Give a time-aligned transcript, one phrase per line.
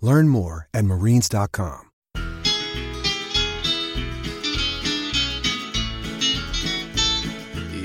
[0.00, 1.90] Learn more at marines.com.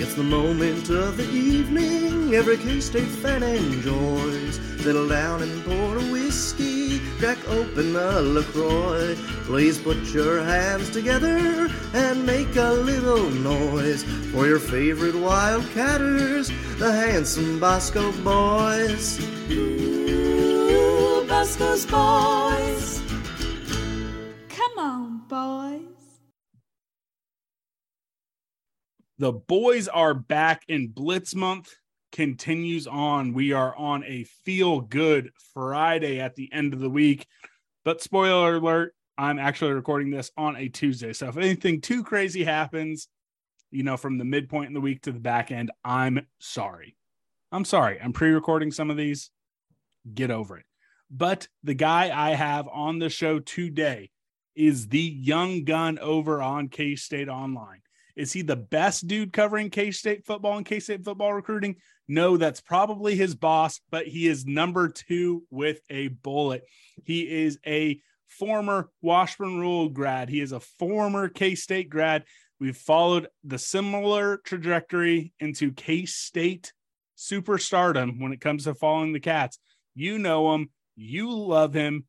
[0.01, 4.59] It's the moment of the evening every K-State fan enjoys.
[4.81, 9.15] Settle down and pour a whiskey, crack open a LaCroix.
[9.43, 16.47] Please put your hands together and make a little noise for your favorite Wildcatters,
[16.79, 19.19] the handsome Bosco boys.
[21.39, 23.01] Ooh, Bosco's boys.
[24.49, 25.85] Come on, boys.
[29.19, 31.73] The boys are back in Blitz month
[32.11, 33.33] continues on.
[33.33, 37.25] We are on a feel good Friday at the end of the week.
[37.85, 41.13] But spoiler alert, I'm actually recording this on a Tuesday.
[41.13, 43.07] So if anything too crazy happens,
[43.71, 46.97] you know, from the midpoint in the week to the back end, I'm sorry.
[47.53, 47.97] I'm sorry.
[48.01, 49.31] I'm pre recording some of these.
[50.13, 50.65] Get over it.
[51.11, 54.11] But the guy I have on the show today
[54.55, 57.81] is the young gun over on K State Online.
[58.15, 61.77] Is he the best dude covering K State football and K State football recruiting?
[62.07, 66.63] No, that's probably his boss, but he is number two with a bullet.
[67.05, 72.25] He is a former Washburn Rural grad, he is a former K State grad.
[72.59, 76.73] We've followed the similar trajectory into K State
[77.17, 79.59] superstardom when it comes to following the Cats.
[79.95, 82.05] You know him, you love him.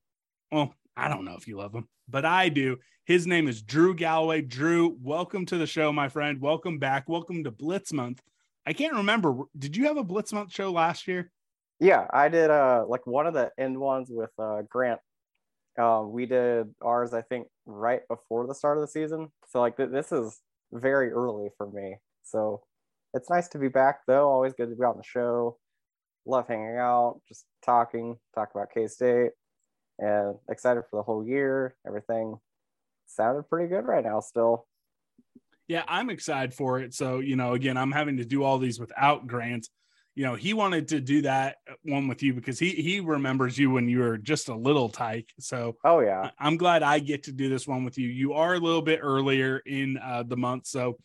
[0.50, 2.78] Well, I don't know if you love him, but I do.
[3.04, 4.42] His name is Drew Galloway.
[4.42, 6.40] Drew, welcome to the show, my friend.
[6.40, 7.08] Welcome back.
[7.08, 8.20] Welcome to Blitz Month.
[8.66, 9.44] I can't remember.
[9.56, 11.30] Did you have a Blitz Month show last year?
[11.78, 15.00] Yeah, I did uh like one of the end ones with uh Grant.
[15.78, 19.28] Um, we did ours, I think, right before the start of the season.
[19.48, 20.40] So like th- this is
[20.72, 21.96] very early for me.
[22.22, 22.62] So
[23.14, 24.28] it's nice to be back though.
[24.28, 25.56] Always good to be on the show.
[26.26, 29.30] Love hanging out, just talking, talk about K State,
[29.98, 31.74] and excited for the whole year.
[31.86, 32.36] Everything
[33.06, 34.66] sounded pretty good right now still.
[35.68, 36.94] Yeah, I'm excited for it.
[36.94, 39.68] So, you know, again, I'm having to do all these without Grant.
[40.16, 43.70] You know, he wanted to do that one with you because he he remembers you
[43.70, 45.30] when you were just a little tyke.
[45.38, 46.30] So, Oh yeah.
[46.38, 48.08] I'm glad I get to do this one with you.
[48.08, 50.96] You are a little bit earlier in uh, the month, so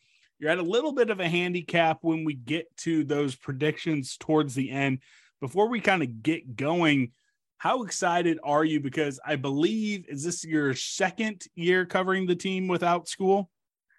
[0.46, 4.54] you're at a little bit of a handicap when we get to those predictions towards
[4.54, 5.00] the end.
[5.42, 7.14] Before we kind of get going,
[7.58, 8.80] how excited are you?
[8.80, 13.50] Because I believe is this your second year covering the team without school?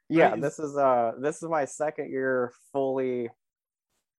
[0.08, 0.40] yeah Right.
[0.40, 3.28] this is uh this is my second year fully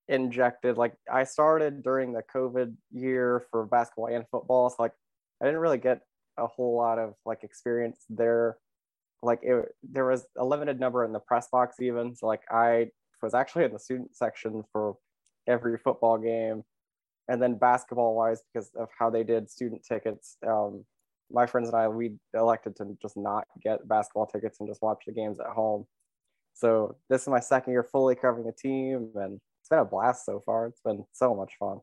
[0.06, 4.92] injected like i started during the covid year for basketball and football so like
[5.40, 6.02] i didn't really get
[6.36, 8.58] a whole lot of like experience there
[9.22, 12.86] like it there was a limited number in the press box even so like i
[13.22, 14.96] was actually in the student section for
[15.46, 16.62] every football game
[17.28, 20.84] and then basketball wise because of how they did student tickets um
[21.30, 25.02] my friends and I we elected to just not get basketball tickets and just watch
[25.06, 25.86] the games at home.
[26.54, 30.24] So this is my second year fully covering the team, and it's been a blast
[30.24, 30.66] so far.
[30.66, 31.78] It's been so much fun.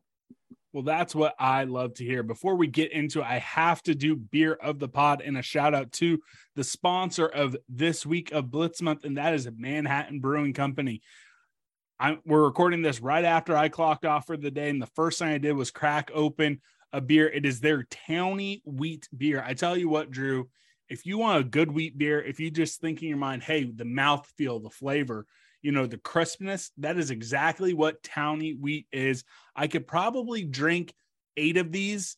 [0.72, 2.22] Well, that's what I love to hear.
[2.22, 5.42] Before we get into it, I have to do beer of the pod and a
[5.42, 6.18] shout out to
[6.54, 11.00] the sponsor of this week of Blitz Month, and that is Manhattan Brewing Company.
[11.98, 15.18] I, we're recording this right after I clocked off for the day, and the first
[15.18, 16.60] thing I did was crack open
[16.92, 17.26] a beer.
[17.26, 19.42] It is their Towny Wheat beer.
[19.46, 20.50] I tell you what, Drew,
[20.90, 23.64] if you want a good wheat beer, if you just think in your mind, hey,
[23.64, 25.26] the mouth feel, the flavor,
[25.66, 29.24] you know, the crispness, that is exactly what Towny Wheat is.
[29.56, 30.94] I could probably drink
[31.36, 32.16] eight of these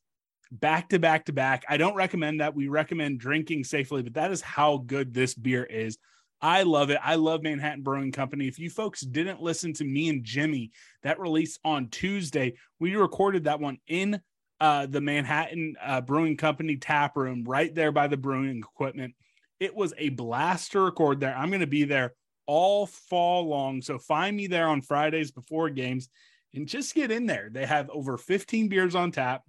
[0.53, 1.65] back to back to back.
[1.67, 2.55] I don't recommend that.
[2.55, 5.97] We recommend drinking safely, but that is how good this beer is.
[6.43, 6.99] I love it.
[7.03, 8.49] I love Manhattan Brewing Company.
[8.49, 10.71] If you folks didn't listen to me and Jimmy,
[11.03, 14.21] that released on Tuesday, we recorded that one in
[14.61, 19.15] uh, the Manhattan uh, Brewing Company tap room right there by the brewing equipment.
[19.59, 21.35] It was a blast to record there.
[21.35, 22.13] I'm going to be there
[22.49, 23.81] all fall long.
[23.83, 26.09] So find me there on Fridays before games
[26.55, 27.51] and just get in there.
[27.53, 29.43] They have over 15 beers on tap.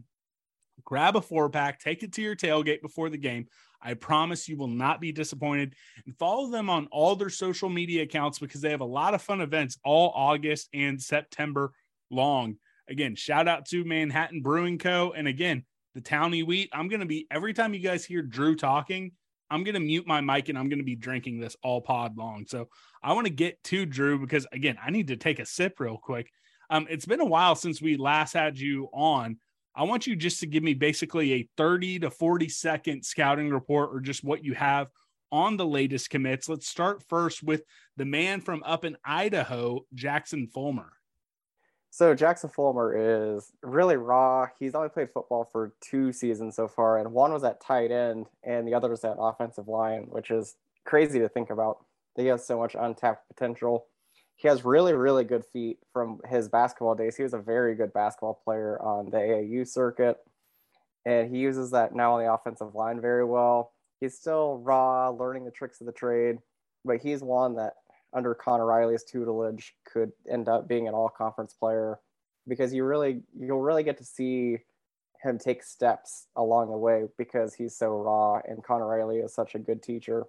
[0.84, 3.48] Grab a four pack, take it to your tailgate before the game.
[3.82, 5.74] I promise you will not be disappointed.
[6.06, 9.22] And follow them on all their social media accounts because they have a lot of
[9.22, 11.72] fun events all August and September
[12.12, 12.58] long.
[12.90, 15.14] Again, shout out to Manhattan Brewing Co.
[15.16, 15.64] And again,
[15.96, 16.70] the Towny Wheat.
[16.74, 19.12] I'm going to be every time you guys hear Drew talking,
[19.50, 22.18] I'm going to mute my mic and I'm going to be drinking this all pod
[22.18, 22.46] long.
[22.48, 22.70] So
[23.04, 25.98] I want to get to Drew because again, I need to take a sip real
[25.98, 26.32] quick.
[26.70, 29.38] Um, it's been a while since we last had you on.
[29.76, 33.90] I want you just to give me basically a 30 to 40 second scouting report
[33.94, 34.90] or just what you have
[35.32, 36.50] on the latest commits.
[36.50, 37.64] Let's start first with
[37.98, 40.92] the man from up in Idaho, Jackson Fulmer.
[41.92, 44.48] So Jackson Fulmer is really raw.
[44.60, 48.28] He's only played football for two seasons so far, and one was at tight end,
[48.44, 50.56] and the other was at offensive line, which is
[50.86, 51.84] crazy to think about.
[52.16, 53.88] He has so much untapped potential
[54.40, 57.18] he has really, really good feet from his basketball days.
[57.18, 60.16] He was a very good basketball player on the AAU circuit,
[61.06, 63.74] and he uses that now on the offensive line very well.
[64.00, 66.38] He's still raw, learning the tricks of the trade,
[66.86, 67.74] but he's one that
[68.14, 72.00] under Connor Riley's tutelage could end up being an all-conference player
[72.48, 74.58] because you really you'll really get to see
[75.22, 79.54] him take steps along the way because he's so raw and Connor Riley is such
[79.54, 80.26] a good teacher.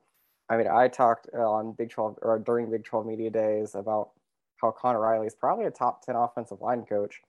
[0.49, 4.11] I mean, I talked on Big 12 or during Big 12 media days about
[4.57, 7.21] how Connor Riley is probably a top 10 offensive line coach.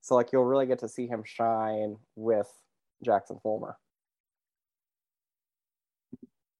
[0.00, 2.50] So, like, you'll really get to see him shine with
[3.04, 3.76] Jackson Fulmer.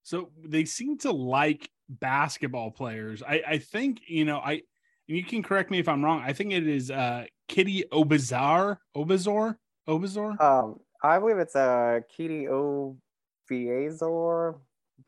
[0.02, 3.22] So, they seem to like basketball players.
[3.22, 4.62] I, I think, you know, I,
[5.06, 6.22] you can correct me if I'm wrong.
[6.24, 9.56] I think it is uh, Kitty Obazar, Obazor,
[9.88, 10.40] Obazor.
[10.40, 14.58] Um, I believe it's uh, Kitty Oviazor,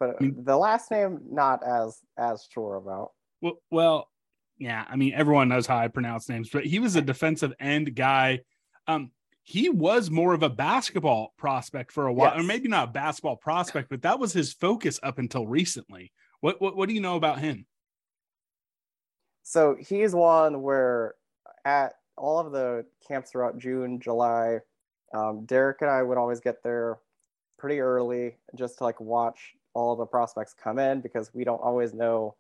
[0.01, 3.13] but I mean, the last name not as as sure about.
[3.41, 4.09] Well, well,
[4.59, 4.85] yeah.
[4.89, 8.41] I mean, everyone knows how I pronounce names, but he was a defensive end guy.
[8.89, 9.13] Um,
[9.45, 12.41] he was more of a basketball prospect for a while, yes.
[12.41, 16.13] or maybe not a basketball prospect, but that was his focus up until recently.
[16.43, 17.67] What what what do you know about him?
[19.45, 21.15] So he's one where
[21.65, 24.59] at all of the camps throughout June, July,
[25.15, 26.99] um, Derek and I would always get there
[27.59, 31.95] pretty early just to like watch all the prospects come in because we don't always
[31.95, 32.35] know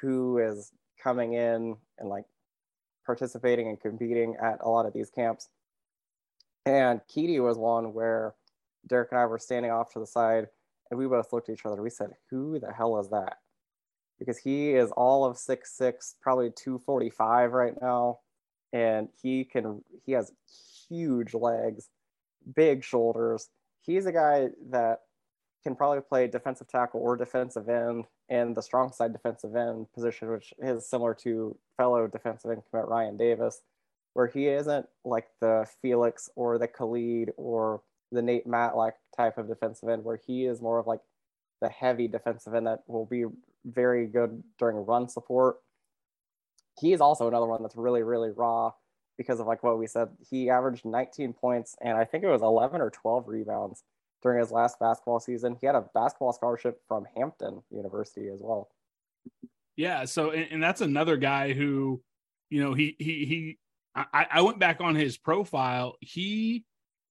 [0.00, 0.70] who is
[1.02, 2.24] coming in and like
[3.04, 5.48] participating and competing at a lot of these camps.
[6.66, 8.34] And Keedy was one where
[8.86, 10.46] Derek and I were standing off to the side
[10.90, 11.82] and we both looked at each other.
[11.82, 13.38] We said, Who the hell is that?
[14.18, 18.20] Because he is all of six six, probably 245 right now.
[18.72, 20.32] And he can he has
[20.88, 21.88] huge legs,
[22.54, 23.48] big shoulders.
[23.82, 25.00] He's a guy that
[25.62, 30.30] can probably play defensive tackle or defensive end and the strong side defensive end position,
[30.30, 33.62] which is similar to fellow defensive end commit Ryan Davis,
[34.12, 39.48] where he isn't like the Felix or the Khalid or the Nate Matlack type of
[39.48, 41.00] defensive end, where he is more of like
[41.60, 43.24] the heavy defensive end that will be
[43.64, 45.56] very good during run support.
[46.80, 48.72] He is also another one that's really, really raw
[49.16, 50.08] because of like what we said.
[50.28, 53.84] He averaged 19 points and I think it was 11 or 12 rebounds
[54.22, 55.56] during his last basketball season.
[55.60, 58.68] He had a basketball scholarship from Hampton University as well.
[59.76, 60.04] Yeah.
[60.04, 62.02] So, and, and that's another guy who,
[62.50, 63.58] you know, he, he, he,
[63.94, 65.96] I, I went back on his profile.
[66.00, 66.64] He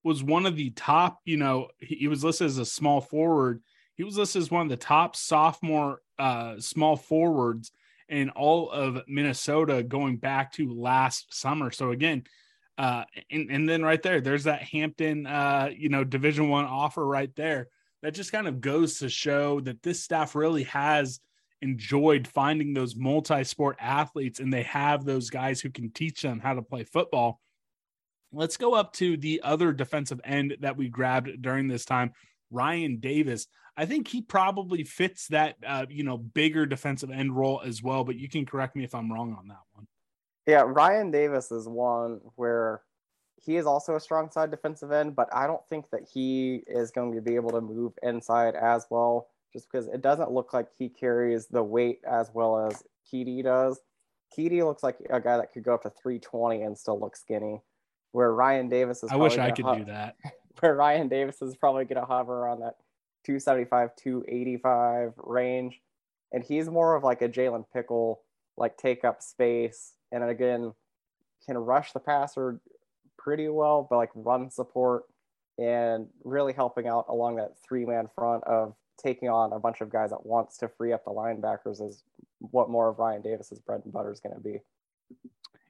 [0.03, 3.61] was one of the top, you know, he, was listed as a small forward.
[3.95, 7.71] He was listed as one of the top sophomore uh, small forwards
[8.09, 11.71] in all of Minnesota going back to last summer.
[11.71, 12.23] So again,
[12.77, 17.05] uh, and, and then right there, there's that Hampton, uh, you know, Division One offer
[17.05, 17.67] right there.
[18.01, 21.21] That just kind of goes to show that this staff really has
[21.61, 26.53] enjoyed finding those multi-sport athletes, and they have those guys who can teach them how
[26.53, 27.39] to play football.
[28.33, 32.11] Let's go up to the other defensive end that we grabbed during this time,
[32.51, 33.47] Ryan Davis.
[33.77, 38.03] I think he probably fits that, uh, you know, bigger defensive end role as well.
[38.03, 39.87] But you can correct me if I'm wrong on that one.
[40.45, 42.81] Yeah, Ryan Davis is one where
[43.45, 46.91] he is also a strong side defensive end, but I don't think that he is
[46.91, 50.67] going to be able to move inside as well, just because it doesn't look like
[50.77, 53.79] he carries the weight as well as Keedy does.
[54.37, 57.61] Keedy looks like a guy that could go up to 320 and still look skinny,
[58.13, 59.11] where Ryan Davis is.
[59.11, 60.15] I wish I could ho- do that.
[60.59, 62.75] Where Ryan Davis is probably going to hover on that
[63.25, 65.81] 275, 285 range,
[66.31, 68.21] and he's more of like a Jalen Pickle,
[68.55, 70.73] like take up space and again
[71.45, 72.61] can rush the passer
[73.17, 75.03] pretty well, but like run support
[75.57, 79.89] and really helping out along that three man front of taking on a bunch of
[79.89, 82.03] guys at once to free up the linebackers is
[82.39, 84.59] what more of Ryan Davis's bread and butter is going to be.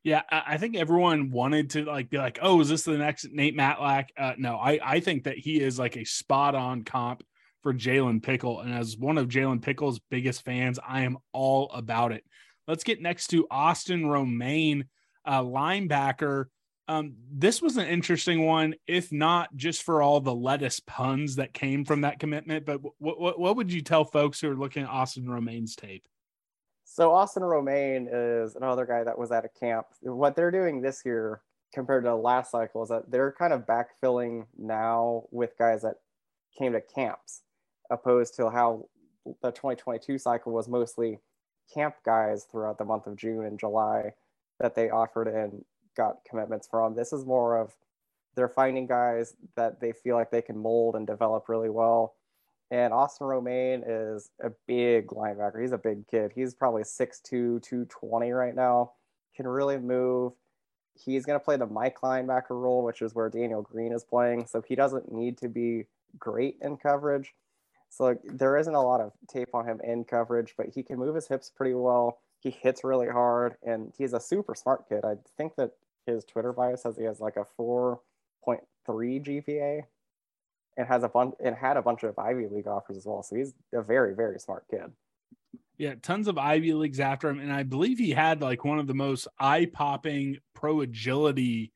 [0.03, 3.55] Yeah, I think everyone wanted to like be like, "Oh, is this the next Nate
[3.55, 7.23] Matlack?" Uh, no, I I think that he is like a spot on comp
[7.61, 12.11] for Jalen Pickle, and as one of Jalen Pickle's biggest fans, I am all about
[12.11, 12.25] it.
[12.67, 14.85] Let's get next to Austin Romaine,
[15.25, 16.45] uh, linebacker.
[16.89, 21.53] Um, this was an interesting one, if not just for all the lettuce puns that
[21.53, 22.65] came from that commitment.
[22.65, 26.05] But what what, what would you tell folks who are looking at Austin Romaine's tape?
[26.93, 29.87] So Austin Romaine is another guy that was at a camp.
[30.01, 31.41] What they're doing this year
[31.73, 35.95] compared to last cycle is that they're kind of backfilling now with guys that
[36.55, 37.41] came to camps,
[37.89, 38.89] opposed to how
[39.41, 41.17] the 2022 cycle was mostly
[41.73, 44.13] camp guys throughout the month of June and July
[44.59, 45.65] that they offered and
[45.97, 46.93] got commitments from.
[46.93, 47.73] This is more of
[48.35, 52.13] they're finding guys that they feel like they can mold and develop really well.
[52.73, 55.61] And Austin Romaine is a big linebacker.
[55.61, 56.31] He's a big kid.
[56.33, 57.21] He's probably 6'2,
[57.61, 58.93] 220 right now.
[59.37, 60.33] Can really move.
[60.95, 64.47] He's going to play the Mike linebacker role, which is where Daniel Green is playing.
[64.47, 65.85] So he doesn't need to be
[66.17, 67.35] great in coverage.
[67.91, 70.97] So like, there isn't a lot of tape on him in coverage, but he can
[70.97, 72.21] move his hips pretty well.
[72.39, 75.05] He hits really hard, and he's a super smart kid.
[75.05, 75.73] I think that
[76.07, 77.99] his Twitter bio says he has like a 4.3
[78.89, 79.83] GPA,
[80.77, 83.23] and has a bunch and had a bunch of Ivy League offers as well.
[83.23, 84.91] So he's a very very smart kid.
[85.77, 88.87] Yeah, tons of Ivy Leagues after him, and I believe he had like one of
[88.87, 91.71] the most eye popping pro agility,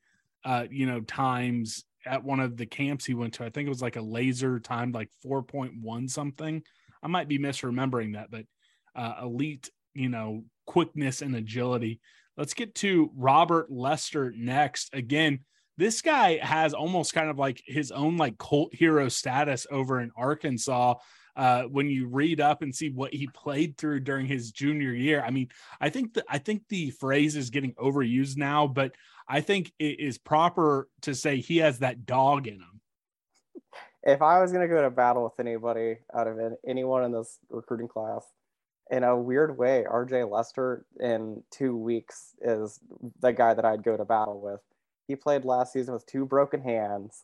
[0.46, 3.44] uh, you know, times at one of the camps he went to.
[3.44, 6.63] I think it was like a laser timed like four point one something.
[7.01, 8.46] I might be misremembering that, but
[8.96, 12.00] uh, elite, you know, quickness and agility.
[12.38, 14.94] Let's get to Robert Lester next.
[14.94, 15.39] Again,
[15.77, 20.12] this guy has almost kind of like his own like cult hero status over in
[20.15, 20.96] Arkansas.
[21.36, 25.22] Uh, when you read up and see what he played through during his junior year,
[25.24, 28.93] I mean, I think that I think the phrase is getting overused now, but
[29.27, 32.81] I think it is proper to say he has that dog in him.
[34.01, 37.38] If I was going to go to battle with anybody out of anyone in this
[37.50, 38.25] recruiting class,
[38.89, 42.79] in a weird way, RJ Lester in two weeks is
[43.19, 44.62] the guy that I'd go to battle with
[45.07, 47.23] he played last season with two broken hands,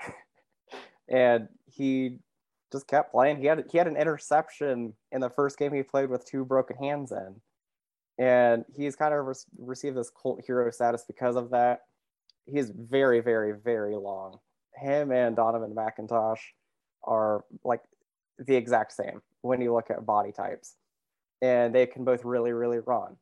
[1.08, 2.18] and he
[2.72, 3.38] just kept playing.
[3.38, 6.76] He had he had an interception in the first game he played with two broken
[6.76, 7.36] hands in,
[8.18, 11.80] and he's kind of re- received this cult hero status because of that.
[12.46, 14.38] He's very, very, very long.
[14.74, 16.40] Him and Donovan McIntosh
[17.04, 17.82] are like
[18.38, 20.74] the exact same when you look at body types,
[21.40, 23.16] and they can both really, really run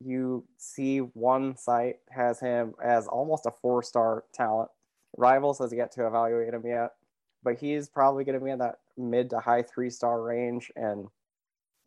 [0.00, 4.70] you see one site has him as almost a four star talent.
[5.16, 6.92] Rivals has yet to evaluate him yet,
[7.42, 10.70] but he's probably going to be in that mid to high three star range.
[10.76, 11.08] And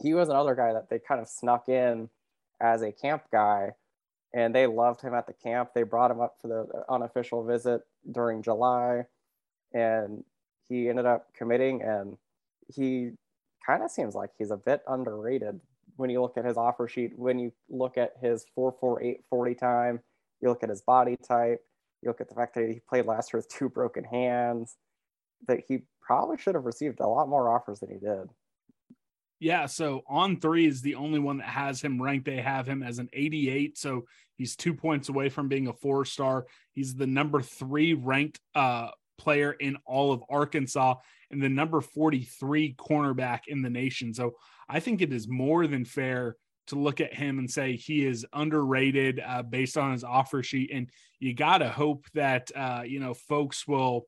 [0.01, 2.09] he was another guy that they kind of snuck in
[2.59, 3.71] as a camp guy,
[4.33, 5.69] and they loved him at the camp.
[5.73, 9.05] They brought him up for the unofficial visit during July,
[9.73, 10.23] and
[10.67, 11.81] he ended up committing.
[11.81, 12.17] And
[12.73, 13.11] he
[13.65, 15.61] kind of seems like he's a bit underrated
[15.95, 19.99] when you look at his offer sheet, when you look at his 448 40 time,
[20.41, 21.59] you look at his body type,
[22.01, 24.75] you look at the fact that he played last year with two broken hands,
[25.47, 28.29] that he probably should have received a lot more offers than he did.
[29.39, 32.25] Yeah, so On3 is the only one that has him ranked.
[32.25, 34.05] They have him as an 88, so
[34.37, 36.45] he's two points away from being a four star.
[36.73, 40.95] He's the number three ranked uh, player in all of Arkansas
[41.31, 44.13] and the number 43 cornerback in the nation.
[44.13, 44.35] So
[44.71, 46.37] I think it is more than fair
[46.67, 50.71] to look at him and say he is underrated uh, based on his offer sheet.
[50.73, 54.07] And you got to hope that, uh, you know, folks will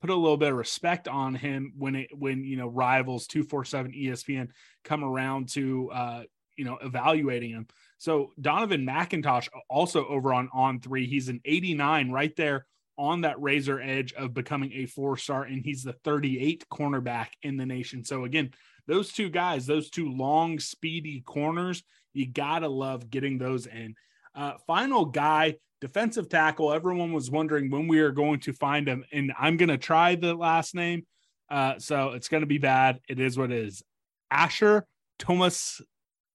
[0.00, 3.92] put a little bit of respect on him when it, when, you know, rivals 247
[3.92, 4.48] ESPN
[4.84, 6.22] come around to, uh,
[6.56, 7.66] you know, evaluating him.
[7.98, 13.80] So Donovan McIntosh also over on On3, he's an 89 right there on that razor
[13.80, 18.04] edge of becoming a four star, and he's the 38 cornerback in the nation.
[18.04, 18.50] So again,
[18.88, 23.94] those two guys, those two long, speedy corners, you gotta love getting those in.
[24.34, 26.72] Uh, final guy, defensive tackle.
[26.72, 30.34] Everyone was wondering when we are going to find him, and I'm gonna try the
[30.34, 31.06] last name.
[31.50, 32.98] Uh, so it's gonna be bad.
[33.08, 33.82] It is what it is.
[34.30, 34.86] Asher
[35.18, 35.80] Thomas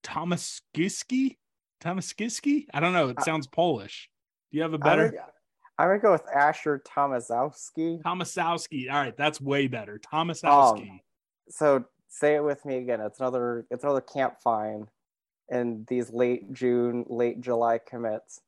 [0.02, 1.36] Thomas Giski?
[1.80, 2.66] Thomas Giski?
[2.72, 3.08] I don't know.
[3.08, 4.08] It sounds Polish.
[4.52, 5.12] Do you have a better?
[5.76, 8.00] I'm gonna go with Asher Tomasowski.
[8.02, 8.88] Tomasowski.
[8.90, 9.98] All right, that's way better.
[9.98, 10.90] Tomasowski.
[10.90, 11.00] Um,
[11.48, 13.00] so say it with me again.
[13.00, 14.86] It's another it's another camp fine
[15.48, 18.40] in these late June, late July commits.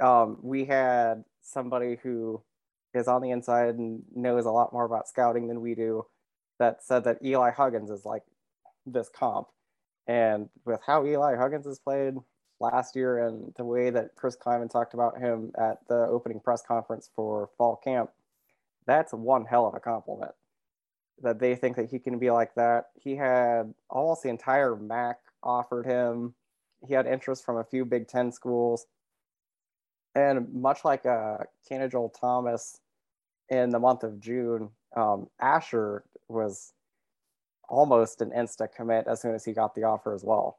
[0.00, 2.42] Um, we had somebody who
[2.94, 6.04] is on the inside and knows a lot more about scouting than we do
[6.58, 8.22] that said that Eli Huggins is like
[8.84, 9.48] this comp.
[10.06, 12.14] And with how Eli Huggins has played
[12.60, 16.62] last year and the way that Chris Klieman talked about him at the opening press
[16.62, 18.10] conference for fall camp,
[18.86, 20.32] that's one hell of a compliment.
[21.22, 22.86] That they think that he can be like that.
[22.94, 26.34] He had almost the entire MAC offered him.
[26.86, 28.86] He had interest from a few Big Ten schools.
[30.14, 31.38] And much like uh,
[31.70, 32.80] Kanijal Thomas
[33.48, 36.72] in the month of June, um, Asher was
[37.68, 40.58] almost an insta commit as soon as he got the offer as well.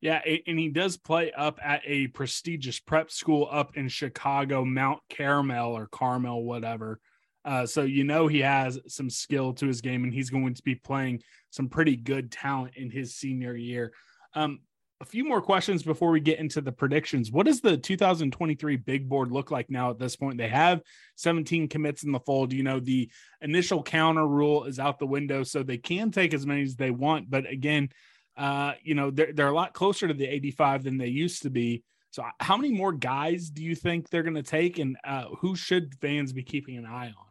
[0.00, 5.00] Yeah, and he does play up at a prestigious prep school up in Chicago, Mount
[5.14, 7.00] Carmel or Carmel, whatever.
[7.44, 10.62] Uh, so you know he has some skill to his game, and he's going to
[10.62, 13.92] be playing some pretty good talent in his senior year.
[14.34, 14.60] Um,
[15.00, 17.30] a few more questions before we get into the predictions.
[17.30, 20.38] What does the 2023 big board look like now at this point?
[20.38, 20.82] They have
[21.14, 22.52] 17 commits in the fold.
[22.52, 23.08] You know, the
[23.40, 26.90] initial counter rule is out the window, so they can take as many as they
[26.90, 27.30] want.
[27.30, 27.90] But again,
[28.36, 31.50] uh, you know, they're, they're a lot closer to the 85 than they used to
[31.50, 31.84] be.
[32.10, 35.54] So, how many more guys do you think they're going to take, and uh, who
[35.54, 37.27] should fans be keeping an eye on?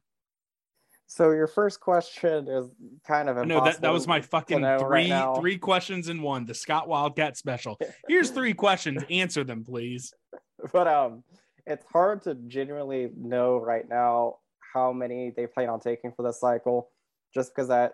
[1.09, 2.69] So your first question is
[3.07, 3.63] kind of a no.
[3.63, 6.45] That, that was my fucking three right three questions in one.
[6.45, 7.79] The Scott Wildcat special.
[8.09, 9.03] Here's three questions.
[9.09, 10.13] Answer them, please.
[10.73, 11.23] But um,
[11.65, 14.39] it's hard to genuinely know right now
[14.73, 16.89] how many they plan on taking for this cycle,
[17.33, 17.93] just because that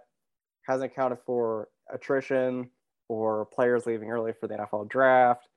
[0.68, 2.68] hasn't accounted for attrition
[3.10, 5.48] or players leaving early for the NFL draft.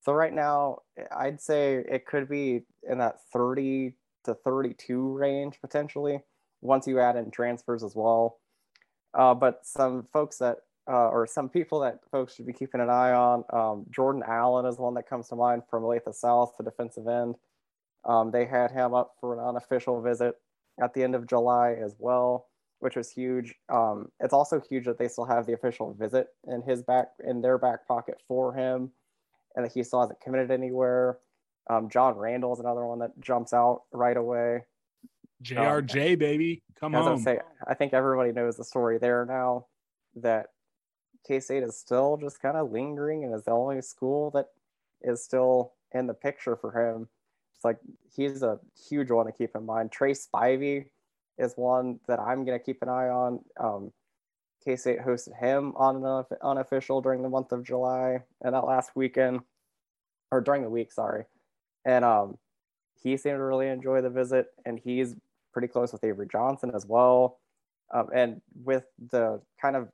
[0.00, 0.78] So right now,
[1.16, 3.94] I'd say it could be in that 30
[4.24, 6.18] to 32 range potentially
[6.64, 8.38] once you add in transfers as well.
[9.16, 10.56] Uh, but some folks that,
[10.90, 14.66] uh, or some people that folks should be keeping an eye on, um, Jordan Allen
[14.66, 17.36] is one that comes to mind from Olathe South, the defensive end.
[18.04, 20.34] Um, they had him up for an unofficial visit
[20.82, 22.46] at the end of July as well,
[22.80, 23.54] which was huge.
[23.72, 27.40] Um, it's also huge that they still have the official visit in his back in
[27.40, 28.90] their back pocket for him,
[29.54, 31.18] and that he still hasn't committed anywhere.
[31.70, 34.64] Um, John Randall is another one that jumps out right away.
[35.44, 36.62] JRJ, um, baby.
[36.78, 37.18] Come on.
[37.18, 39.66] Say, I think everybody knows the story there now
[40.16, 40.46] that
[41.26, 44.46] K State is still just kind of lingering and is the only school that
[45.02, 47.08] is still in the picture for him.
[47.54, 47.78] It's like
[48.14, 49.92] he's a huge one to keep in mind.
[49.92, 50.86] Trey Spivey
[51.38, 53.40] is one that I'm going to keep an eye on.
[53.58, 53.92] Um,
[54.64, 58.92] K State hosted him on an unofficial during the month of July and that last
[58.94, 59.40] weekend,
[60.30, 61.24] or during the week, sorry.
[61.84, 62.38] And um,
[62.94, 65.14] he seemed to really enjoy the visit, and he's
[65.54, 67.38] pretty close with Avery Johnson as well.
[67.94, 69.88] Um, and with the kind of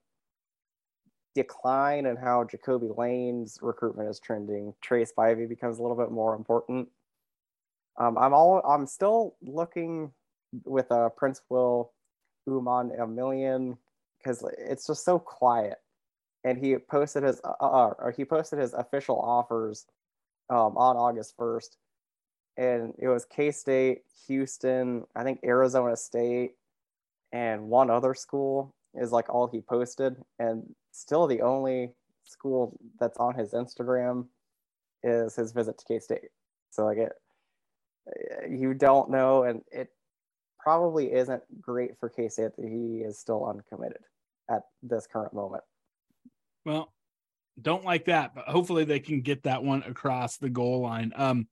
[1.35, 6.35] decline in how Jacoby Lane's recruitment is trending, Trey Spivey becomes a little bit more
[6.35, 6.89] important.
[7.99, 10.11] Um, I'm all I'm still looking
[10.65, 11.93] with uh, Prince Will
[12.47, 13.77] Uman a million
[14.19, 15.79] because it's just so quiet.
[16.45, 19.87] And he posted his uh, uh, he posted his official offers
[20.49, 21.77] um, on August first,
[22.61, 26.53] and it was K State, Houston, I think Arizona State,
[27.33, 31.93] and one other school is like all he posted, and still the only
[32.25, 34.27] school that's on his Instagram
[35.03, 36.29] is his visit to K State.
[36.71, 37.13] So like it,
[38.51, 39.89] you don't know, and it
[40.59, 44.03] probably isn't great for K State that he is still uncommitted
[44.51, 45.65] at this current moment.
[46.67, 46.93] Well,
[47.63, 51.13] don't like that, but hopefully they can get that one across the goal line.
[51.17, 51.49] Um,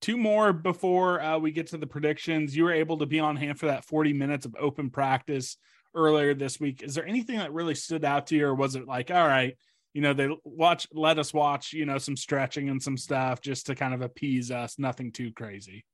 [0.00, 2.56] two more before uh, we get to the predictions.
[2.56, 5.56] You were able to be on hand for that 40 minutes of open practice
[5.94, 6.82] earlier this week.
[6.82, 9.56] Is there anything that really stood out to you, or was it like, all right,
[9.94, 13.66] you know, they watch, let us watch, you know, some stretching and some stuff just
[13.66, 15.84] to kind of appease us, nothing too crazy?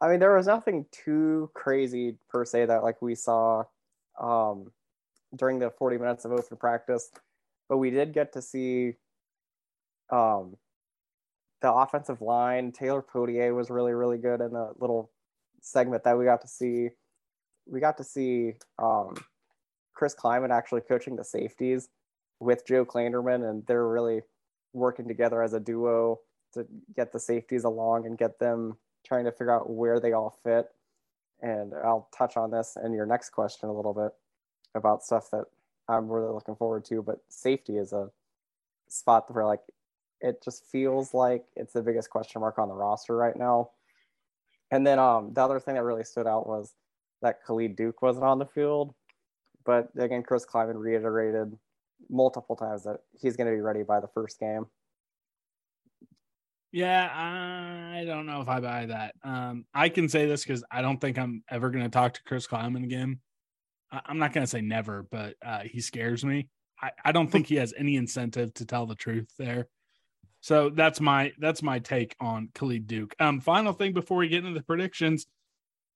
[0.00, 3.64] I mean, there was nothing too crazy per se that like we saw
[4.20, 4.70] um,
[5.34, 7.10] during the 40 minutes of open practice,
[7.68, 8.94] but we did get to see
[10.10, 10.56] um,
[11.60, 15.10] the offensive line, Taylor Poitier was really, really good in the little
[15.60, 16.88] segment that we got to see.
[17.66, 19.14] We got to see um,
[19.94, 21.88] Chris Klieman actually coaching the safeties
[22.40, 24.22] with Joe Klanderman, and they're really
[24.72, 26.20] working together as a duo
[26.54, 30.38] to get the safeties along and get them trying to figure out where they all
[30.44, 30.68] fit.
[31.40, 34.12] And I'll touch on this in your next question a little bit
[34.74, 35.44] about stuff that
[35.88, 37.02] I'm really looking forward to.
[37.02, 38.10] But safety is a
[38.88, 39.60] spot where like
[40.20, 43.70] it just feels like it's the biggest question mark on the roster right now.
[44.70, 46.74] And then um, the other thing that really stood out was
[47.22, 48.94] that Khalid Duke wasn't on the field.
[49.64, 51.56] But again, Chris Klieman reiterated
[52.10, 54.66] multiple times that he's going to be ready by the first game.
[56.70, 59.14] Yeah, I don't know if I buy that.
[59.24, 62.22] Um, I can say this because I don't think I'm ever going to talk to
[62.24, 63.20] Chris Klieman again.
[63.90, 66.48] I'm not going to say never, but uh, he scares me.
[66.82, 69.68] I, I don't think he has any incentive to tell the truth there.
[70.40, 73.14] So that's my that's my take on Khalid Duke.
[73.18, 75.26] Um, final thing before we get into the predictions,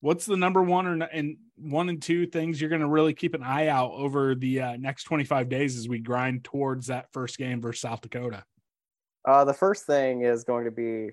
[0.00, 3.34] what's the number one or and one and two things you're going to really keep
[3.34, 7.38] an eye out over the uh, next 25 days as we grind towards that first
[7.38, 8.44] game versus South Dakota?
[9.24, 11.10] Uh, the first thing is going to be,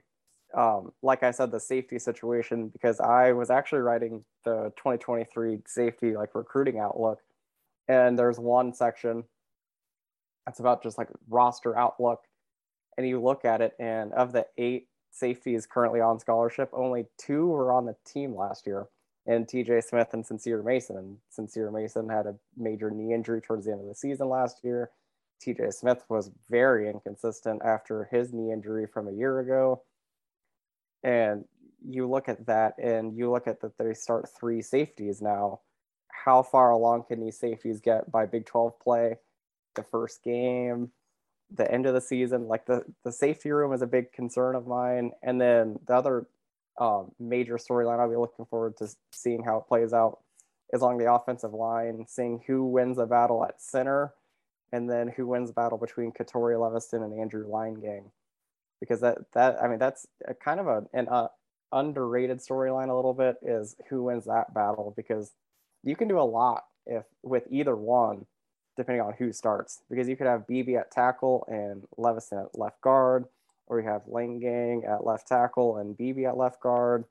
[0.57, 6.17] um, like I said, the safety situation because I was actually writing the 2023 safety
[6.17, 7.19] like recruiting outlook,
[7.87, 9.23] and there's one section
[10.45, 12.21] that's about just like roster outlook,
[12.99, 17.47] and you look at it, and of the eight safeties currently on scholarship, only two
[17.47, 18.89] were on the team last year,
[19.25, 20.97] and TJ Smith and Sincere Mason.
[20.97, 24.65] And Sincere Mason had a major knee injury towards the end of the season last
[24.65, 24.91] year.
[25.41, 29.81] TJ Smith was very inconsistent after his knee injury from a year ago.
[31.01, 31.45] And
[31.81, 35.61] you look at that and you look at that they start three safeties now.
[36.09, 39.19] How far along can these safeties get by Big 12 play?
[39.75, 40.91] The first game,
[41.55, 42.47] the end of the season.
[42.47, 46.27] Like the the safety room is a big concern of mine, and then the other
[46.79, 50.19] um, major storyline I'll be looking forward to seeing how it plays out
[50.71, 54.13] is along the offensive line, seeing who wins a battle at center,
[54.71, 58.11] and then who wins the battle between Katori Leviston and Andrew Leingang,
[58.79, 61.27] because that that I mean that's a kind of a, an uh,
[61.71, 65.31] underrated storyline a little bit is who wins that battle because
[65.83, 68.25] you can do a lot if with either one
[68.79, 72.79] depending on who starts, because you could have BB at tackle and Levison at left
[72.81, 73.25] guard,
[73.67, 77.03] or you have Leingang at left tackle and BB at left guard.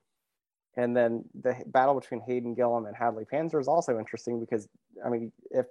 [0.77, 4.67] And then the battle between Hayden Gillum and Hadley Panzer is also interesting because,
[5.05, 5.67] I mean, if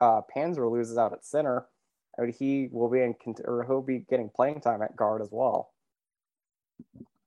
[0.00, 1.66] uh, Panzer loses out at center,
[2.16, 5.30] I mean, he will be in, or he'll be getting playing time at guard as
[5.32, 5.72] well.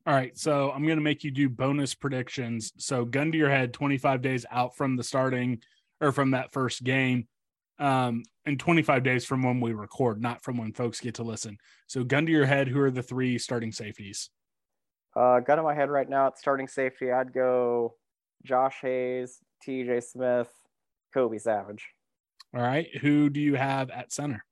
[0.06, 2.72] All right, so I'm going to make you do bonus predictions.
[2.78, 5.62] So, gun to your head, 25 days out from the starting
[6.02, 7.28] or from that first game
[7.80, 11.58] um, in 25 days from when we record, not from when folks get to listen.
[11.88, 14.30] So, gun to your head, who are the three starting safeties?
[15.16, 17.96] Uh, gun to my head right now, at starting safety, I'd go
[18.44, 20.50] Josh Hayes, TJ Smith,
[21.14, 21.88] Kobe Savage.
[22.56, 22.88] All right.
[23.02, 24.44] Who do you have at center?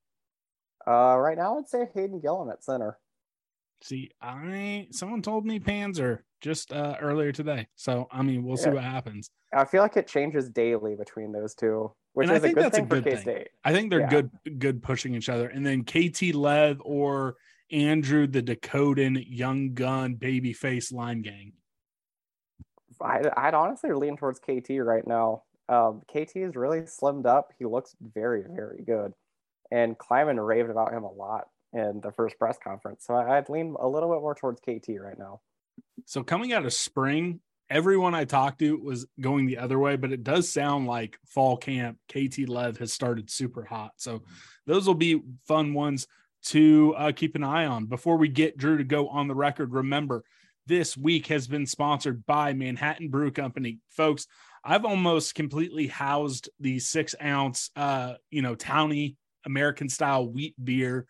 [0.88, 2.98] Uh, right now, I'd say Hayden Gillum at center.
[3.84, 7.68] See, I someone told me Panzer just uh, earlier today.
[7.76, 8.64] So I mean, we'll yeah.
[8.64, 9.30] see what happens.
[9.54, 12.84] I feel like it changes daily between those two, which and is a good thing
[12.84, 13.48] a good for K State.
[13.64, 14.10] I think they're yeah.
[14.10, 15.48] good, good pushing each other.
[15.48, 17.36] And then KT Lev or
[17.72, 21.54] Andrew the Dakotan young gun baby face line gang.
[23.02, 25.44] I, I'd honestly lean towards KT right now.
[25.70, 27.54] Um, KT is really slimmed up.
[27.58, 29.14] He looks very, very good.
[29.72, 33.06] And Klieman raved about him a lot in the first press conference.
[33.06, 35.40] So I'd lean a little bit more towards KT right now.
[36.06, 37.40] So coming out of spring,
[37.72, 41.56] everyone I talked to was going the other way, but it does sound like fall
[41.56, 43.94] camp KT Lev has started super hot.
[43.96, 44.24] So
[44.68, 46.06] those will be fun ones
[46.44, 47.86] to uh, keep an eye on.
[47.86, 50.24] Before we get Drew to go on the record, remember
[50.68, 54.28] this week has been sponsored by Manhattan Brew Company, folks.
[54.64, 61.08] I've almost completely housed the six ounce, uh, you know, towny American style wheat beer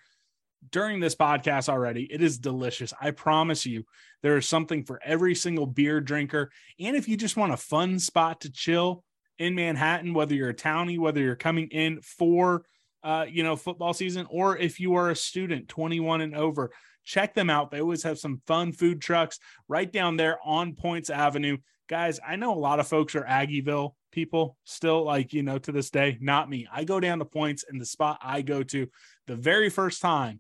[0.69, 2.03] during this podcast already.
[2.11, 2.93] It is delicious.
[3.01, 3.83] I promise you,
[4.21, 6.51] there is something for every single beer drinker.
[6.79, 9.03] And if you just want a fun spot to chill
[9.39, 12.63] in Manhattan, whether you're a townie, whether you're coming in for
[13.03, 16.71] uh, you know, football season, or if you are a student 21 and over,
[17.03, 17.71] check them out.
[17.71, 21.57] They always have some fun food trucks right down there on Poyntz Avenue.
[21.89, 25.71] Guys, I know a lot of folks are Aggieville people still, like, you know, to
[25.71, 26.67] this day, not me.
[26.71, 28.87] I go down to Poyntz, and the spot I go to
[29.27, 30.39] the very first time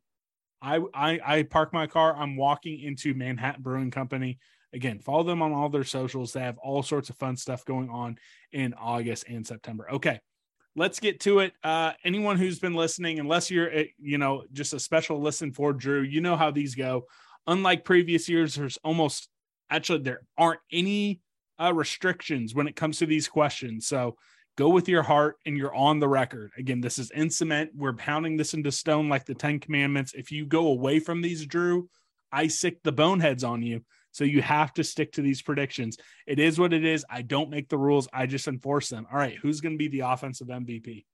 [0.61, 2.15] I, I I park my car.
[2.15, 4.39] I'm walking into Manhattan Brewing Company.
[4.73, 6.31] Again, follow them on all their socials.
[6.31, 8.17] They have all sorts of fun stuff going on
[8.51, 9.89] in August and September.
[9.91, 10.19] Okay,
[10.75, 11.53] let's get to it.
[11.63, 15.73] Uh, anyone who's been listening, unless you're eh, you know just a special listen for
[15.73, 17.05] Drew, you know how these go.
[17.47, 19.29] Unlike previous years, there's almost
[19.69, 21.21] actually there aren't any
[21.59, 23.87] uh, restrictions when it comes to these questions.
[23.87, 24.15] So
[24.57, 26.51] Go with your heart and you're on the record.
[26.57, 27.71] Again, this is in cement.
[27.75, 30.13] We're pounding this into stone like the 10 commandments.
[30.13, 31.89] If you go away from these, Drew,
[32.31, 33.81] I sick the boneheads on you.
[34.11, 35.97] So you have to stick to these predictions.
[36.27, 37.05] It is what it is.
[37.09, 39.07] I don't make the rules, I just enforce them.
[39.11, 41.05] All right, who's going to be the offensive MVP?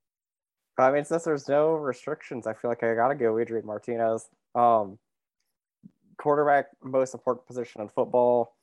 [0.80, 4.28] I mean, since there's no restrictions, I feel like I got to go Adrian Martinez.
[4.56, 4.98] Um,
[6.18, 8.56] quarterback, most important position in football,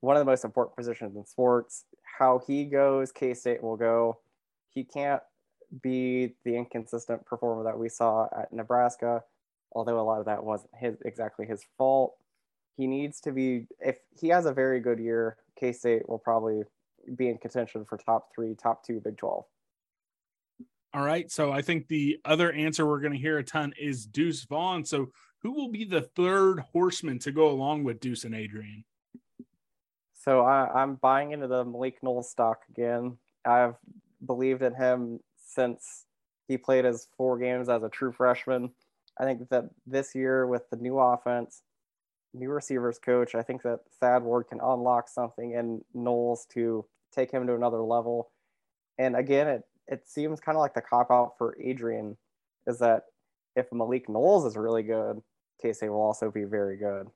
[0.00, 1.84] one of the most important positions in sports
[2.16, 4.18] how he goes, K State will go.
[4.70, 5.22] He can't
[5.82, 9.22] be the inconsistent performer that we saw at Nebraska,
[9.72, 12.14] although a lot of that wasn't his exactly his fault.
[12.76, 16.62] He needs to be if he has a very good year, K State will probably
[17.16, 19.44] be in contention for top three, top two Big Twelve.
[20.92, 21.28] All right.
[21.30, 24.84] So I think the other answer we're going to hear a ton is Deuce Vaughn.
[24.84, 25.10] So
[25.42, 28.84] who will be the third horseman to go along with Deuce and Adrian?
[30.24, 33.18] So I, I'm buying into the Malik Knowles stock again.
[33.44, 33.74] I've
[34.24, 36.06] believed in him since
[36.48, 38.70] he played his four games as a true freshman.
[39.20, 41.60] I think that this year with the new offense,
[42.32, 47.30] new receivers coach, I think that Thad Ward can unlock something in Knowles to take
[47.30, 48.30] him to another level.
[48.96, 52.16] And again, it it seems kind of like the cop out for Adrian
[52.66, 53.02] is that
[53.56, 55.20] if Malik Knowles is really good,
[55.60, 57.08] K State will also be very good.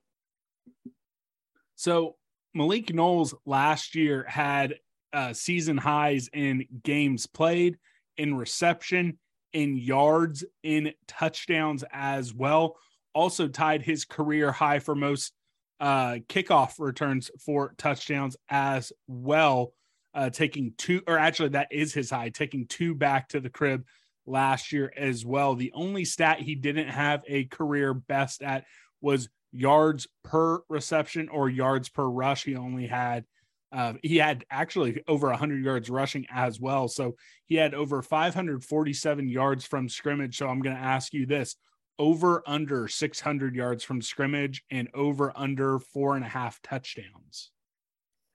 [1.75, 2.17] So
[2.55, 4.75] Malik Knowles last year had
[5.13, 7.79] uh, season highs in games played,
[8.17, 9.19] in reception,
[9.53, 12.77] in yards, in touchdowns as well.
[13.15, 15.33] Also tied his career high for most
[15.81, 19.73] uh, kickoff returns for touchdowns as well
[20.15, 23.85] uh, taking two, or actually, that is his high, taking two back to the crib
[24.27, 25.55] last year as well.
[25.55, 28.65] The only stat he didn't have a career best at
[29.01, 32.45] was yards per reception or yards per rush.
[32.45, 33.25] He only had,
[33.73, 36.89] uh, he had actually over 100 yards rushing as well.
[36.89, 40.37] So he had over 547 yards from scrimmage.
[40.37, 41.57] So I'm going to ask you this
[41.99, 47.51] over under 600 yards from scrimmage and over under four and a half touchdowns.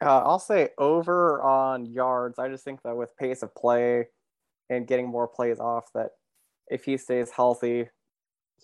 [0.04, 2.38] Uh, I'll say over on yards.
[2.38, 4.08] I just think that with pace of play
[4.70, 6.10] and getting more plays off, that
[6.70, 7.88] if he stays healthy,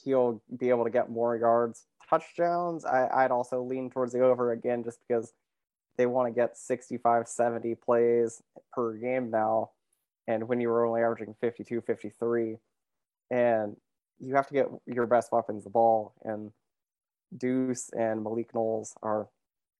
[0.03, 1.85] he'll be able to get more yards.
[2.09, 5.33] Touchdowns, I, I'd also lean towards the over again just because
[5.97, 9.71] they want to get 65, 70 plays per game now.
[10.27, 12.57] And when you were only averaging 52, 53,
[13.31, 13.75] and
[14.19, 16.13] you have to get your best weapons the ball.
[16.23, 16.51] And
[17.35, 19.27] Deuce and Malik Knowles are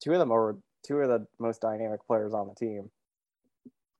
[0.01, 2.89] two of them are two of the most dynamic players on the team.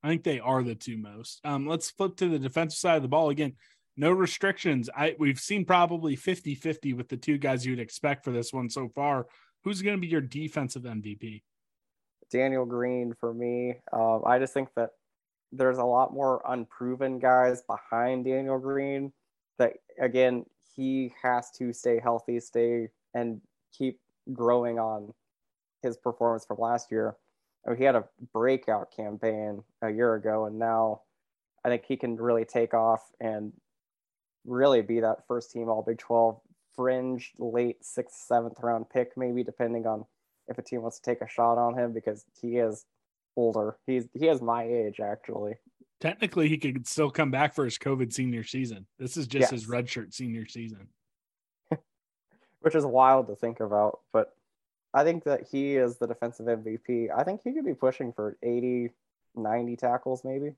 [0.02, 1.42] I think they are the two most.
[1.44, 3.56] Um, let's flip to the defensive side of the ball again.
[4.00, 4.90] No restrictions.
[4.96, 8.88] I we've seen probably 50-50 with the two guys you'd expect for this one so
[8.88, 9.28] far.
[9.66, 11.42] Who's going to be your defensive MVP?
[12.32, 13.76] Daniel Green for me.
[13.92, 14.92] Uh, I just think that
[15.52, 19.12] there's a lot more unproven guys behind Daniel Green.
[19.58, 20.46] That again,
[20.78, 23.42] he has to stay healthy, stay and
[23.78, 24.00] keep
[24.32, 25.14] growing on
[25.84, 27.18] his performance from last year.
[27.68, 31.02] I mean, he had a breakout campaign a year ago, and now
[31.66, 33.52] I think he can really take off and
[34.46, 36.40] really be that first team All Big 12
[36.76, 40.06] fringe late sixth, seventh round pick, maybe depending on
[40.48, 42.86] if a team wants to take a shot on him because he is
[43.36, 43.78] older.
[43.86, 45.56] He's he has my age actually.
[46.00, 48.86] Technically, he could still come back for his COVID senior season.
[48.98, 49.50] This is just yes.
[49.52, 50.88] his redshirt senior season,
[52.62, 54.00] which is wild to think about.
[54.14, 54.34] But
[54.94, 57.10] I think that he is the defensive MVP.
[57.16, 58.92] I think he could be pushing for 80,
[59.36, 60.54] 90 tackles, maybe.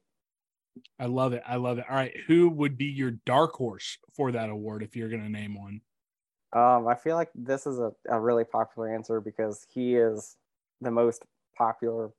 [0.99, 1.43] I love it.
[1.47, 1.85] I love it.
[1.89, 2.15] All right.
[2.27, 5.81] Who would be your dark horse for that award if you're going to name one?
[6.53, 10.35] Um, I feel like this is a, a really popular answer because he is
[10.81, 11.23] the most
[11.57, 12.11] popular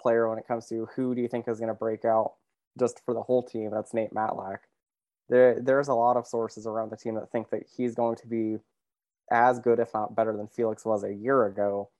[0.00, 2.34] player when it comes to who do you think is going to break out
[2.78, 3.70] just for the whole team.
[3.70, 4.58] That's Nate Matlack.
[5.28, 8.26] There, there's a lot of sources around the team that think that he's going to
[8.26, 8.58] be
[9.30, 11.90] as good, if not better, than Felix was a year ago.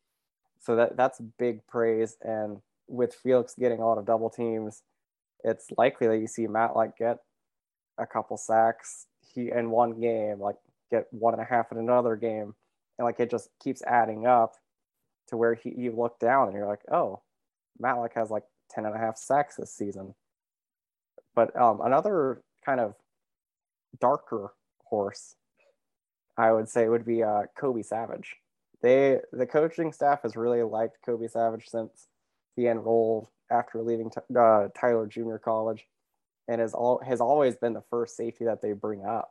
[0.61, 2.16] So that that's big praise.
[2.23, 4.83] And with Felix getting a lot of double teams,
[5.44, 7.18] it's likely that you see Matlack get
[7.98, 10.57] a couple sacks he in one game, like
[10.90, 12.55] get one and a half in another game,
[12.98, 14.55] and like it just keeps adding up
[15.29, 17.20] to where he you look down and you're like, oh,
[17.81, 20.14] Matlack has like 10 and a half sacks this season.
[21.35, 22.94] But um, another kind of
[24.00, 24.53] darker
[24.85, 25.37] horse
[26.40, 28.37] I would say would be uh, Kobe Savage.
[28.83, 32.09] They the coaching staff has really liked Kobe Savage since
[32.57, 35.84] he enrolled after leaving uh, Tyler Junior College,
[36.48, 39.30] and has all has always been the first safety that they bring up.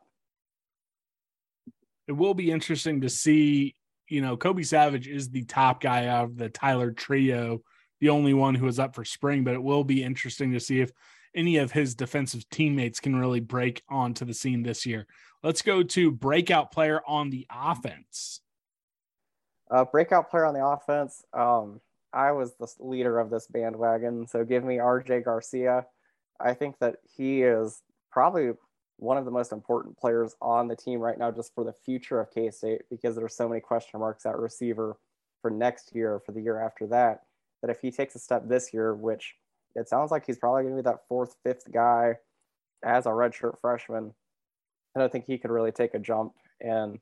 [2.08, 3.76] It will be interesting to see.
[4.08, 7.62] You know, Kobe Savage is the top guy of the Tyler trio,
[8.00, 9.44] the only one who is up for spring.
[9.44, 10.90] But it will be interesting to see if
[11.34, 15.06] any of his defensive teammates can really break onto the scene this year.
[15.42, 18.40] Let's go to breakout player on the offense.
[19.70, 21.22] Uh, breakout player on the offense.
[21.32, 21.80] Um,
[22.12, 25.86] I was the leader of this bandwagon, so give me RJ Garcia.
[26.40, 28.52] I think that he is probably
[28.96, 32.20] one of the most important players on the team right now, just for the future
[32.20, 34.96] of K State, because there's so many question marks at receiver
[35.40, 37.22] for next year, for the year after that.
[37.62, 39.34] That if he takes a step this year, which
[39.74, 42.16] it sounds like he's probably going to be that fourth, fifth guy
[42.84, 44.14] as a redshirt freshman,
[44.96, 46.32] I don't think he could really take a jump.
[46.60, 46.98] And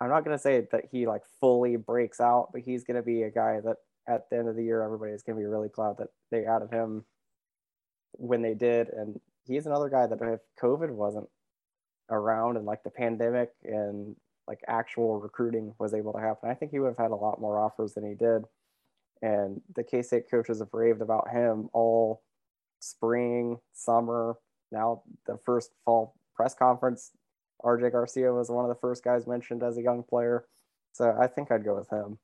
[0.00, 3.02] I'm not going to say that he like fully breaks out, but he's going to
[3.02, 3.76] be a guy that
[4.08, 6.44] at the end of the year, everybody is going to be really glad that they
[6.44, 7.04] added him
[8.12, 8.88] when they did.
[8.88, 11.28] And he's another guy that if COVID wasn't
[12.10, 14.14] around and like the pandemic and
[14.46, 17.40] like actual recruiting was able to happen, I think he would have had a lot
[17.40, 18.42] more offers than he did.
[19.22, 22.22] And the K State coaches have raved about him all
[22.80, 24.36] spring, summer.
[24.70, 27.12] Now the first fall press conference,
[27.64, 30.44] RJ Garcia was one of the first guys mentioned as a young player.
[30.92, 32.18] So I think I'd go with him.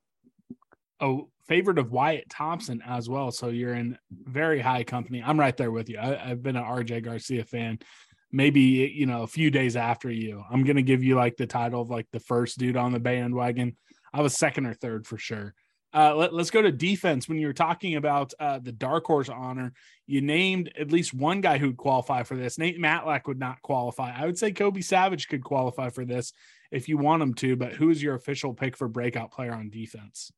[1.03, 3.29] Oh, favorite of Wyatt Thompson as well.
[3.29, 5.21] So you're in very high company.
[5.21, 5.99] I'm right there with you.
[5.99, 7.79] I, have been an RJ Garcia fan.
[8.31, 10.41] Maybe you know a few days after you.
[10.49, 13.75] I'm gonna give you like the title of like the first dude on the bandwagon.
[14.13, 15.53] I was second or third for sure.
[15.93, 17.27] Uh, let, us go to defense.
[17.27, 19.73] When you were talking about uh, the dark horse honor,
[20.07, 22.57] you named at least one guy who'd qualify for this.
[22.57, 24.11] Nate Matlack would not qualify.
[24.15, 26.31] I would say Kobe Savage could qualify for this
[26.71, 27.57] if you want him to.
[27.57, 30.31] But who is your official pick for breakout player on defense?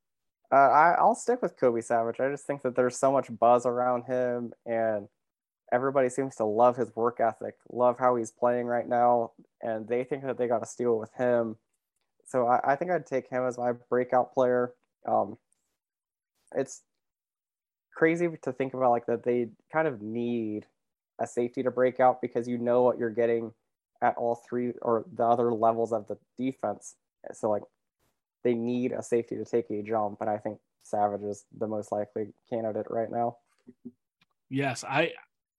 [0.52, 2.20] Uh, I, I'll stick with Kobe Savage.
[2.20, 5.08] I just think that there's so much buzz around him, and
[5.72, 9.32] everybody seems to love his work ethic, love how he's playing right now,
[9.62, 11.58] and they think that they got to steal with him.
[12.28, 14.74] So I, I think I'd take him as my breakout player.
[15.08, 15.38] Um,
[16.56, 16.84] it's
[17.96, 20.66] crazy to think about like that they kind of need
[21.20, 23.52] a safety to break out because you know what you're getting
[24.02, 26.96] at all three or the other levels of the defense.
[27.34, 27.64] So like
[28.46, 31.92] they need a safety to take a jump, and I think Savage is the most
[31.92, 33.38] likely candidate right now.
[34.50, 35.12] Yes, I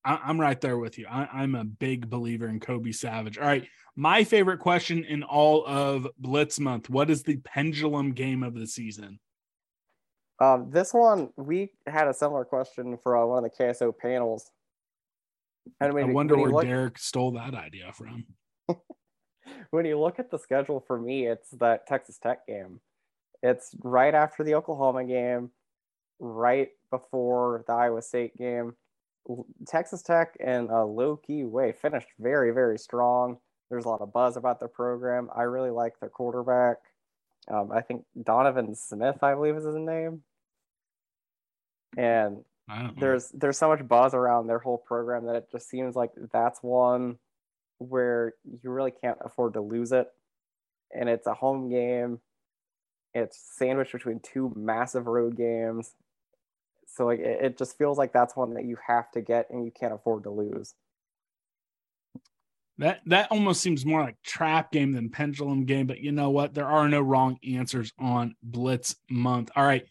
[0.05, 1.07] I'm right there with you.
[1.11, 3.39] I, am a big believer in Kobe Savage.
[3.39, 8.45] All right, my favorite question in all of Blitz Month: What is the pendulum game
[8.45, 9.19] of the season?
[10.39, 14.51] Um, this one, we had a similar question for uh, one of the KSO panels.
[15.81, 18.27] And when, I wonder where look, Derek stole that idea from.
[19.71, 22.81] when you look at the schedule for me, it's that Texas Tech game.
[23.43, 25.51] It's right after the Oklahoma game,
[26.19, 28.75] right before the Iowa State game.
[29.67, 33.39] Texas Tech in a low key way finished very, very strong.
[33.71, 35.29] There's a lot of buzz about the program.
[35.35, 36.77] I really like their quarterback.
[37.49, 40.23] Um, I think Donovan Smith, I believe, is his name.
[41.97, 42.45] And
[42.99, 46.63] there's there's so much buzz around their whole program that it just seems like that's
[46.63, 47.19] one
[47.79, 50.09] where you really can't afford to lose it.
[50.95, 52.21] And it's a home game.
[53.15, 55.93] It's sandwiched between two massive road games.
[56.87, 59.65] So like it, it just feels like that's one that you have to get and
[59.65, 60.75] you can't afford to lose.
[62.79, 66.53] That that almost seems more like trap game than pendulum game, but you know what?
[66.53, 69.51] There are no wrong answers on Blitz month.
[69.57, 69.87] All right.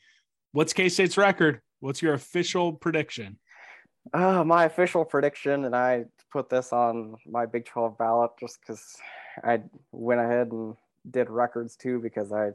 [0.52, 1.62] What's K State's record?
[1.80, 3.40] What's your official prediction?
[4.14, 8.98] Uh, my official prediction, and I put this on my Big 12 ballot just because
[9.44, 10.76] I went ahead and
[11.10, 12.52] did records too because I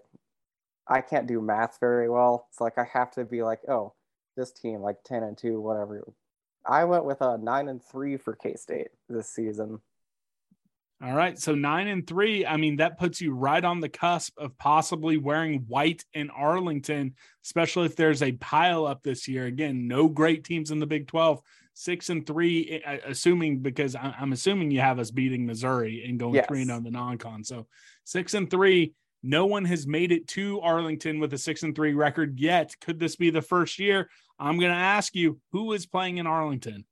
[0.87, 2.47] I can't do math very well.
[2.51, 3.95] It's like I have to be like, oh,
[4.37, 6.03] this team like 10 and 2, whatever.
[6.67, 9.81] I went with a 9 and 3 for K State this season.
[11.03, 11.39] All right.
[11.39, 12.45] So nine and three.
[12.45, 17.15] I mean, that puts you right on the cusp of possibly wearing white in Arlington,
[17.43, 19.47] especially if there's a pile up this year.
[19.47, 21.41] Again, no great teams in the Big 12.
[21.73, 26.35] Six and three, eh, assuming because I'm assuming you have us beating Missouri and going
[26.35, 26.47] yes.
[26.47, 27.43] three and on the non con.
[27.45, 27.67] So
[28.05, 28.93] six and three.
[29.23, 32.75] No one has made it to Arlington with a six and three record yet.
[32.81, 34.11] Could this be the first year?
[34.39, 36.85] I'm going to ask you who is playing in Arlington?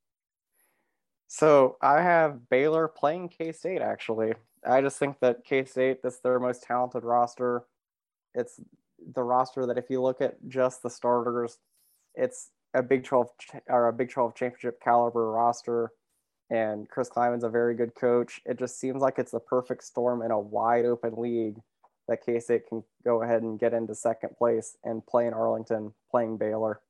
[1.31, 3.81] So I have Baylor playing K State.
[3.81, 4.33] Actually,
[4.67, 7.65] I just think that K State is their most talented roster.
[8.33, 8.59] It's
[9.15, 11.59] the roster that if you look at just the starters,
[12.15, 13.29] it's a Big Twelve
[13.67, 15.91] or a Big Twelve championship caliber roster.
[16.49, 18.41] And Chris Klieman's a very good coach.
[18.43, 21.57] It just seems like it's the perfect storm in a wide open league
[22.07, 25.93] that K State can go ahead and get into second place and play in Arlington,
[26.09, 26.81] playing Baylor.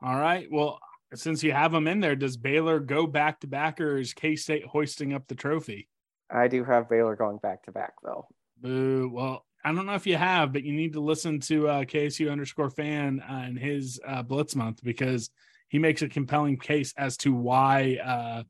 [0.00, 0.48] All right.
[0.50, 0.80] Well,
[1.14, 4.36] since you have them in there, does Baylor go back to back or is K
[4.36, 5.88] State hoisting up the trophy?
[6.30, 8.26] I do have Baylor going back to back though.
[8.60, 9.10] Boo.
[9.12, 12.30] Well, I don't know if you have, but you need to listen to uh, KSU
[12.30, 15.30] underscore fan uh, and his uh, Blitz month because
[15.68, 18.42] he makes a compelling case as to why uh,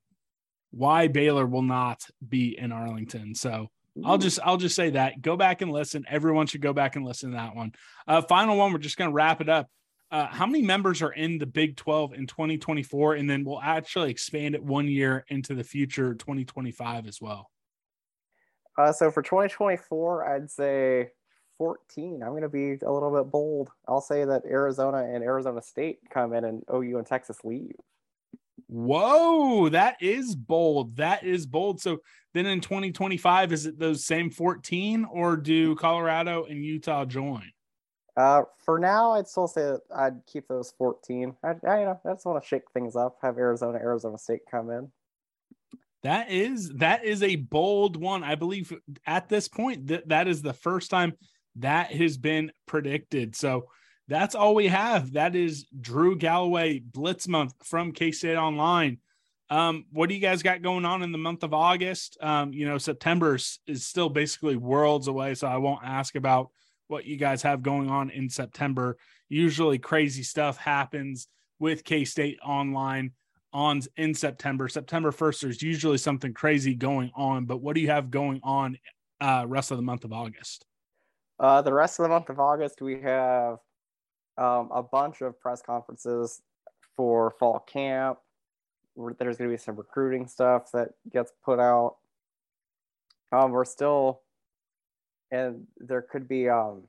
[0.71, 3.35] why Baylor will not be in Arlington.
[3.35, 3.71] So
[4.05, 6.05] I'll just I'll just say that go back and listen.
[6.09, 7.73] Everyone should go back and listen to that one.
[8.07, 8.73] Uh, final one.
[8.73, 9.69] We're just gonna wrap it up
[10.13, 13.15] uh, how many members are in the Big 12 in 2024?
[13.15, 17.51] And then we'll actually expand it one year into the future 2025 as well.
[18.77, 21.09] Uh, so for 2024, I'd say
[21.57, 22.23] 14.
[22.23, 23.71] I'm going to be a little bit bold.
[23.89, 27.73] I'll say that Arizona and Arizona State come in and OU and Texas leave.
[28.67, 30.97] Whoa, that is bold.
[30.97, 31.81] That is bold.
[31.81, 31.99] So
[32.35, 37.51] then in 2025, is it those same 14 or do Colorado and Utah join?
[38.17, 41.35] Uh, for now, I'd still say I'd keep those 14.
[41.43, 44.43] I, I you know, I just want to shake things up, have Arizona, Arizona State
[44.51, 44.91] come in.
[46.03, 48.25] That is that is a bold one.
[48.25, 48.73] I believe
[49.07, 51.13] at this point that that is the first time
[51.57, 53.37] that has been predicted.
[53.37, 53.67] So
[54.09, 55.13] that's all we have.
[55.13, 58.99] That is Drew Galloway Blitz Month from K State Online.
[59.49, 62.17] Um, what do you guys got going on in the month of August?
[62.21, 66.51] Um, you know, September is, is still basically worlds away, so I won't ask about
[66.93, 68.99] what you guys have going on in September.
[69.31, 71.27] Usually, crazy stuff happens
[71.59, 73.13] with K State Online
[73.53, 74.69] on in September.
[74.69, 78.79] September 1st, there's usually something crazy going on, but what do you have going on
[79.21, 80.67] uh rest of the month of August?
[81.41, 83.59] Uh the rest of the month of August we have
[84.39, 86.43] um, a bunch of press conferences
[86.97, 88.19] for fall camp.
[88.97, 91.97] There's going to be some recruiting stuff that gets put out.
[93.31, 94.22] Um, we're still,
[95.33, 96.83] and there could be um,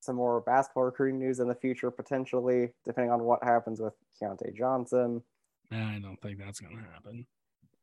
[0.00, 4.56] some more basketball recruiting news in the future, potentially, depending on what happens with Keyontae
[4.56, 5.22] Johnson.
[5.70, 7.26] I don't think that's going to happen.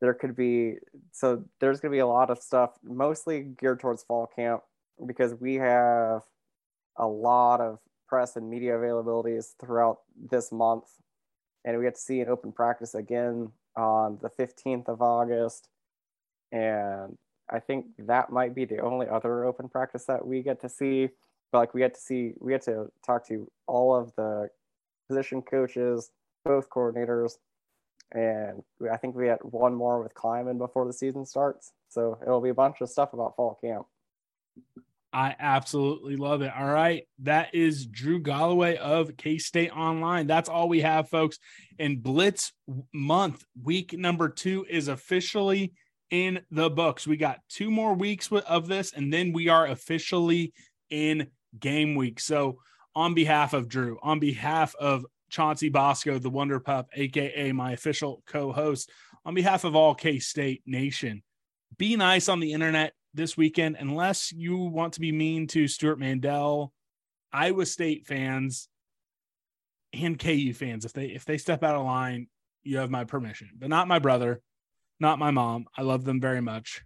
[0.01, 0.77] There could be
[1.11, 4.63] so there's going to be a lot of stuff, mostly geared towards fall camp,
[5.05, 6.23] because we have
[6.97, 10.85] a lot of press and media availabilities throughout this month,
[11.63, 15.69] and we get to see an open practice again on the 15th of August,
[16.51, 17.15] and
[17.49, 21.09] I think that might be the only other open practice that we get to see.
[21.51, 24.49] But like we get to see, we get to talk to all of the
[25.09, 26.11] position coaches,
[26.45, 27.33] both coordinators,
[28.13, 31.71] and I think we had one more with Klieman before the season starts.
[31.89, 33.85] So it'll be a bunch of stuff about fall camp.
[35.13, 36.51] I absolutely love it.
[36.57, 37.07] All right.
[37.19, 40.27] That is Drew Galloway of K State Online.
[40.27, 41.37] That's all we have, folks.
[41.79, 42.53] And Blitz
[42.93, 45.73] month, week number two, is officially
[46.11, 47.07] in the books.
[47.07, 50.53] We got two more weeks of this, and then we are officially
[50.89, 52.19] in game week.
[52.19, 52.59] So,
[52.93, 58.21] on behalf of Drew, on behalf of Chauncey Bosco, the Wonder Pup, aka my official
[58.27, 58.91] co-host.
[59.23, 61.21] On behalf of all K-State Nation,
[61.77, 65.99] be nice on the internet this weekend, unless you want to be mean to Stewart
[65.99, 66.73] Mandel,
[67.31, 68.67] Iowa State fans,
[69.93, 70.85] and KU fans.
[70.85, 72.27] If they if they step out of line,
[72.63, 74.41] you have my permission, but not my brother,
[75.01, 75.65] not my mom.
[75.75, 76.83] I love them very much.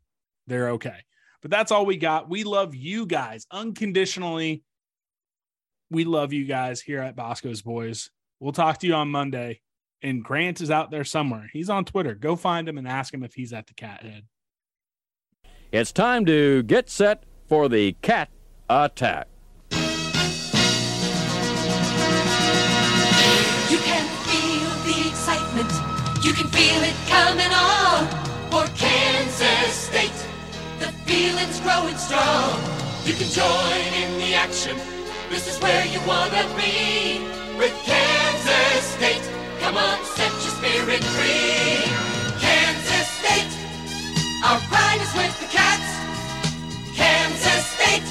[0.47, 0.97] They're okay.
[1.41, 2.29] But that's all we got.
[2.29, 4.63] We love you guys unconditionally.
[5.91, 8.09] We love you guys here at Bosco's Boys.
[8.39, 9.61] We'll talk to you on Monday.
[10.01, 11.49] And Grant is out there somewhere.
[11.51, 12.15] He's on Twitter.
[12.15, 14.23] Go find him and ask him if he's at the cat head.
[15.71, 18.29] It's time to get set for the cat
[18.69, 19.27] attack.
[26.35, 28.07] Can feel it coming on
[28.51, 30.19] for Kansas State.
[30.79, 32.59] The feeling's growing strong.
[33.05, 34.75] You can join in the action.
[35.29, 37.23] This is where you want to be
[37.57, 39.23] with Kansas State.
[39.61, 41.87] Come on, set your spirit free.
[42.43, 43.53] Kansas State,
[44.43, 45.89] our pride is with the Cats.
[46.95, 48.09] Kansas State,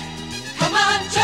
[0.58, 1.23] come on, join